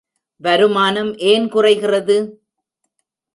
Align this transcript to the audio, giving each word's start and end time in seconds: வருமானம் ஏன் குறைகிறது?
வருமானம் 0.41 1.11
ஏன் 1.23 1.45
குறைகிறது? 1.47 2.17